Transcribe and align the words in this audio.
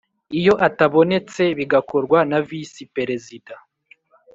Iyo 0.39 0.53
atabonetse 0.67 1.41
bigakorwa 1.57 2.19
na 2.29 2.39
Visi 2.47 2.83
Perezida 2.95 3.53